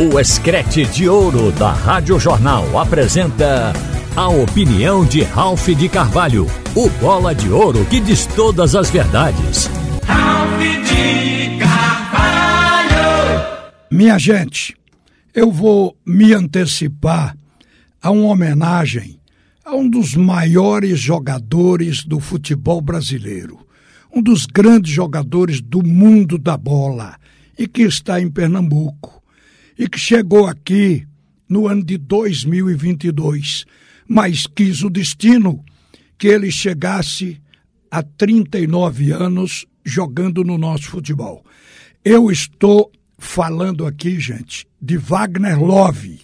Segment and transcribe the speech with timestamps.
[0.00, 3.74] O Escrete de Ouro da Rádio Jornal apresenta
[4.16, 9.66] a opinião de Ralph de Carvalho, o bola de ouro que diz todas as verdades.
[10.06, 12.94] Ralph de Carvalho!
[13.90, 14.74] Minha gente,
[15.34, 17.36] eu vou me antecipar
[18.00, 19.20] a uma homenagem
[19.62, 23.58] a um dos maiores jogadores do futebol brasileiro,
[24.10, 27.14] um dos grandes jogadores do mundo da bola
[27.58, 29.21] e que está em Pernambuco
[29.78, 31.06] e que chegou aqui
[31.48, 33.64] no ano de 2022,
[34.08, 35.64] mas quis o destino
[36.18, 37.40] que ele chegasse
[37.90, 41.44] a 39 anos jogando no nosso futebol.
[42.04, 46.20] Eu estou falando aqui, gente, de Wagner Love.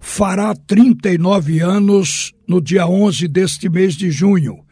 [0.00, 4.63] Fará 39 anos no dia 11 deste mês de junho.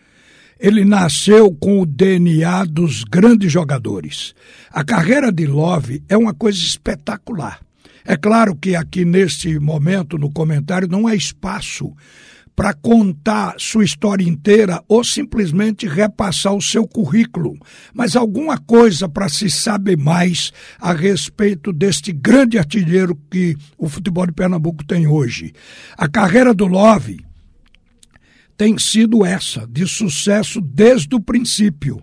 [0.62, 4.32] Ele nasceu com o DNA dos grandes jogadores.
[4.70, 7.60] A carreira de Love é uma coisa espetacular.
[8.04, 11.92] É claro que aqui neste momento, no comentário, não há espaço
[12.54, 17.58] para contar sua história inteira ou simplesmente repassar o seu currículo,
[17.92, 24.26] mas alguma coisa para se saber mais a respeito deste grande artilheiro que o futebol
[24.28, 25.52] de Pernambuco tem hoje.
[25.98, 27.31] A carreira do Love
[28.56, 32.02] tem sido essa, de sucesso desde o princípio.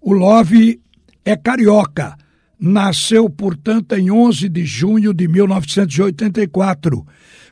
[0.00, 0.80] O Love
[1.24, 2.16] é carioca,
[2.58, 7.06] nasceu, portanto, em 11 de junho de 1984.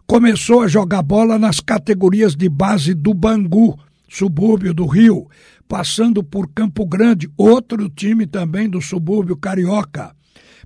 [0.06, 5.28] Começou a jogar bola nas categorias de base do Bangu, subúrbio do Rio,
[5.68, 10.14] passando por Campo Grande, outro time também do subúrbio carioca.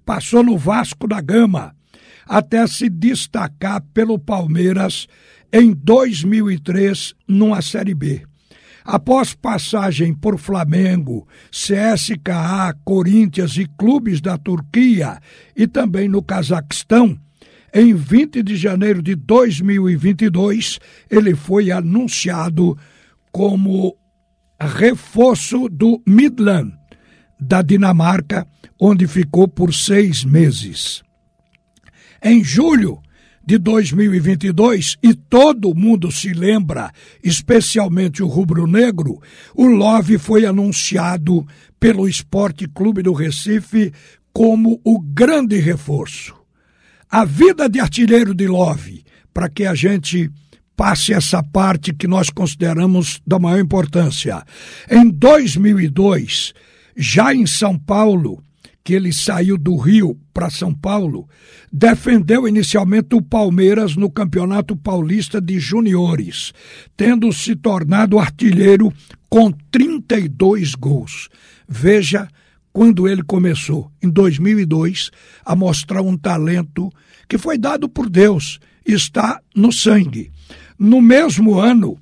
[0.05, 1.75] Passou no Vasco da Gama,
[2.27, 5.07] até se destacar pelo Palmeiras
[5.53, 8.23] em 2003 numa Série B.
[8.85, 15.21] Após passagem por Flamengo, CSKA, Corinthians e clubes da Turquia
[15.55, 17.19] e também no Cazaquistão,
[17.73, 22.77] em 20 de janeiro de 2022, ele foi anunciado
[23.31, 23.97] como
[24.61, 26.73] reforço do Midland,
[27.39, 28.47] da Dinamarca,
[28.79, 31.03] onde ficou por seis meses.
[32.23, 33.01] Em julho
[33.45, 36.93] de 2022, e todo mundo se lembra,
[37.23, 39.21] especialmente o rubro-negro,
[39.55, 41.47] o Love foi anunciado
[41.79, 43.93] pelo Esporte Clube do Recife
[44.33, 46.35] como o grande reforço.
[47.11, 50.31] A vida de artilheiro de Love, para que a gente
[50.77, 54.43] passe essa parte que nós consideramos da maior importância.
[54.91, 56.55] Em 2002,
[56.97, 58.43] já em São Paulo,
[58.91, 61.29] que ele saiu do Rio para São Paulo,
[61.73, 66.53] defendeu inicialmente o Palmeiras no Campeonato Paulista de Juniores,
[66.97, 68.93] tendo se tornado artilheiro
[69.29, 71.29] com 32 gols.
[71.69, 72.27] Veja
[72.73, 75.13] quando ele começou, em 2002,
[75.45, 76.91] a mostrar um talento
[77.29, 80.33] que foi dado por Deus, está no sangue.
[80.77, 81.97] No mesmo ano,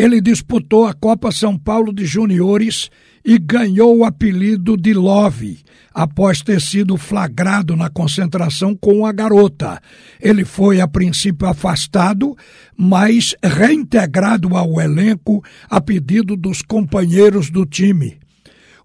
[0.00, 2.88] ele disputou a Copa São Paulo de Juniores
[3.22, 5.58] e ganhou o apelido de Love,
[5.92, 9.78] após ter sido flagrado na concentração com a garota.
[10.18, 12.34] Ele foi, a princípio, afastado,
[12.74, 18.18] mas reintegrado ao elenco a pedido dos companheiros do time.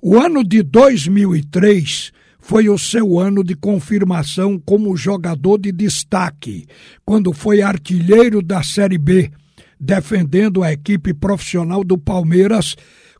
[0.01, 6.67] O ano de 2003 foi o seu ano de confirmação como jogador de destaque,
[7.05, 9.31] quando foi artilheiro da Série B,
[9.79, 12.75] defendendo a equipe profissional do Palmeiras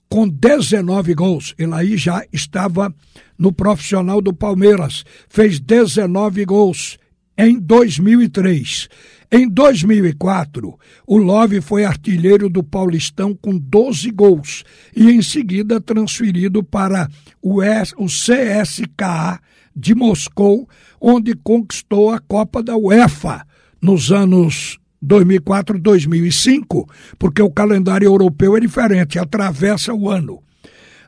[0.09, 1.53] com 19 gols.
[1.57, 2.93] Ele aí já estava
[3.37, 6.97] no profissional do Palmeiras, fez 19 gols
[7.37, 8.87] em 2003.
[9.31, 14.63] Em 2004, o Love foi artilheiro do Paulistão com 12 gols
[14.95, 17.09] e em seguida transferido para
[17.41, 17.59] o
[18.05, 19.39] CSKA
[19.75, 20.69] de Moscou,
[21.01, 23.45] onde conquistou a Copa da UEFA
[23.81, 30.41] nos anos 2004, 2005, porque o calendário europeu é diferente, atravessa o ano.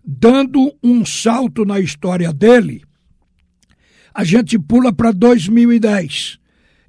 [0.05, 2.83] Dando um salto na história dele,
[4.13, 6.39] a gente pula para 2010.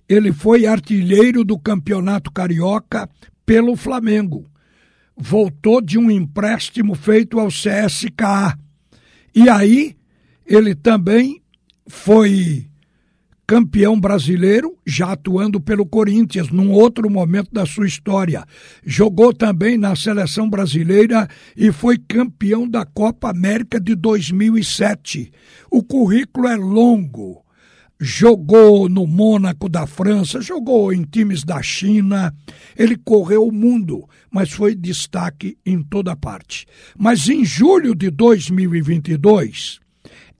[0.08, 3.08] Ele foi artilheiro do Campeonato Carioca
[3.44, 4.46] pelo Flamengo.
[5.16, 8.58] Voltou de um empréstimo feito ao CSKA.
[9.34, 9.96] E aí,
[10.46, 11.42] ele também
[11.86, 12.67] foi
[13.48, 18.44] campeão brasileiro, já atuando pelo Corinthians, num outro momento da sua história.
[18.84, 25.32] Jogou também na seleção brasileira e foi campeão da Copa América de 2007.
[25.70, 27.42] O currículo é longo.
[27.98, 32.32] Jogou no Mônaco da França, jogou em times da China,
[32.76, 36.66] ele correu o mundo, mas foi destaque em toda parte.
[36.96, 39.80] Mas em julho de 2022,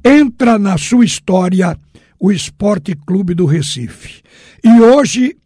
[0.05, 1.77] entra na sua história
[2.19, 4.23] o Esporte Clube do Recife.
[4.63, 5.37] E hoje,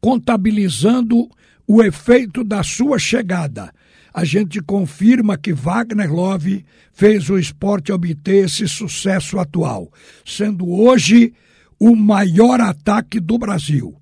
[0.00, 1.28] contabilizando
[1.66, 3.72] o efeito da sua chegada,
[4.12, 9.92] a gente confirma que Wagner Love fez o esporte obter esse sucesso atual,
[10.24, 11.32] sendo hoje
[11.78, 13.94] o maior ataque do Brasil.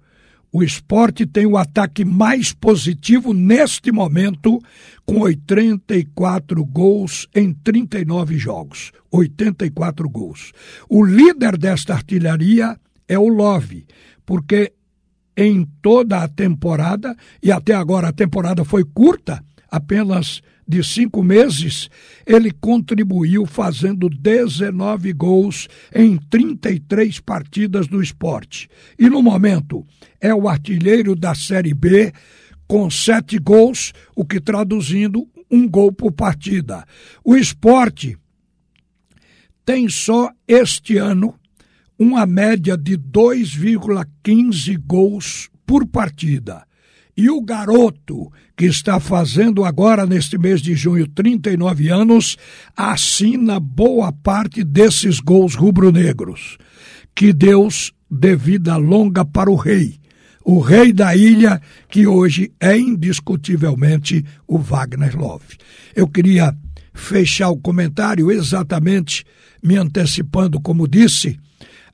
[0.53, 4.63] O esporte tem o ataque mais positivo neste momento,
[5.05, 8.93] com 84 gols em 39 jogos.
[9.11, 10.53] 84 gols.
[10.89, 12.79] O líder desta artilharia
[13.09, 13.87] é o Love,
[14.25, 14.73] porque
[15.37, 21.89] em toda a temporada, e até agora a temporada foi curta, apenas de cinco meses,
[22.27, 28.69] ele contribuiu fazendo 19 gols em 33 partidas do esporte.
[28.99, 29.87] E no momento
[30.21, 32.13] é o artilheiro da Série B
[32.67, 36.85] com sete gols, o que traduzindo um gol por partida.
[37.25, 38.19] O esporte
[39.65, 41.39] tem só este ano
[41.99, 46.66] uma média de 2,15 gols por partida.
[47.17, 52.37] E o garoto, que está fazendo agora, neste mês de junho, 39 anos,
[52.77, 56.59] assina boa parte desses gols rubro-negros.
[57.15, 59.99] Que Deus dê vida longa para o rei,
[60.45, 61.59] o rei da ilha,
[61.89, 65.57] que hoje é indiscutivelmente o Wagner Love.
[65.95, 66.55] Eu queria
[66.93, 69.25] fechar o comentário exatamente
[69.63, 71.41] me antecipando, como disse,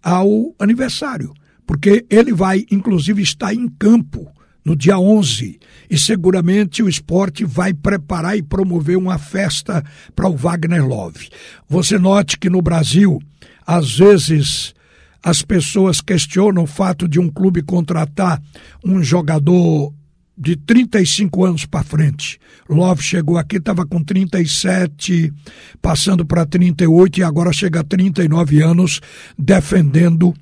[0.02, 1.32] ao aniversário,
[1.64, 4.28] porque ele vai, inclusive, estar em campo
[4.64, 5.58] no dia 11
[5.90, 11.28] e seguramente o esporte vai preparar e promover uma festa para o Wagner Love.
[11.68, 13.20] Você note que no Brasil,
[13.66, 14.74] às vezes
[15.22, 18.42] as pessoas questionam o fato de um clube contratar
[18.84, 19.92] um jogador
[20.36, 22.40] de 35 anos para frente.
[22.68, 25.32] Love chegou aqui, estava com 37,
[25.80, 29.00] passando para 38 e agora chega a 39 anos
[29.38, 30.34] defendendo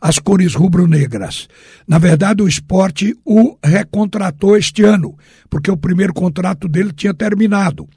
[0.00, 1.48] as cores rubro-negras.
[1.86, 5.16] Na verdade, o esporte o recontratou este ano,
[5.48, 7.88] porque o primeiro contrato dele tinha terminado.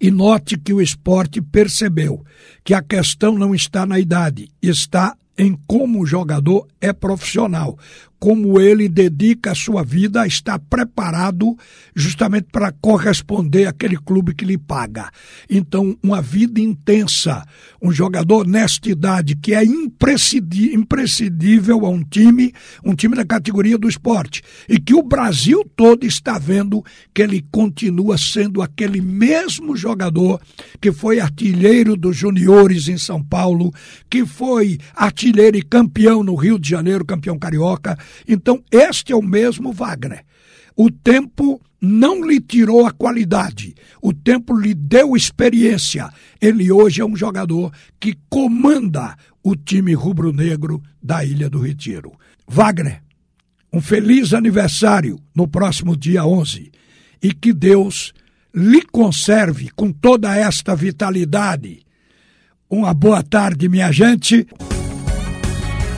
[0.00, 2.24] E note que o esporte percebeu
[2.64, 7.78] que a questão não está na idade, está em como o jogador é profissional
[8.20, 11.56] como ele dedica a sua vida a estar preparado
[11.96, 15.10] justamente para corresponder àquele clube que lhe paga.
[15.48, 17.42] Então, uma vida intensa,
[17.80, 22.52] um jogador nesta idade que é imprescindível a um time,
[22.84, 26.84] um time da categoria do esporte, e que o Brasil todo está vendo
[27.14, 30.38] que ele continua sendo aquele mesmo jogador
[30.78, 33.72] que foi artilheiro dos juniores em São Paulo,
[34.10, 39.22] que foi artilheiro e campeão no Rio de Janeiro, campeão carioca, então, este é o
[39.22, 40.24] mesmo Wagner.
[40.76, 46.08] O tempo não lhe tirou a qualidade, o tempo lhe deu experiência.
[46.40, 52.12] Ele hoje é um jogador que comanda o time rubro-negro da Ilha do Retiro.
[52.46, 53.02] Wagner,
[53.72, 56.70] um feliz aniversário no próximo dia 11
[57.22, 58.12] e que Deus
[58.54, 61.80] lhe conserve com toda esta vitalidade.
[62.68, 64.46] Uma boa tarde, minha gente.